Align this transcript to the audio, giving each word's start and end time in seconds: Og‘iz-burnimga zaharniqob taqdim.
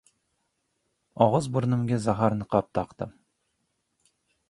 Og‘iz-burnimga 1.27 2.01
zaharniqob 2.07 2.75
taqdim. 2.79 3.17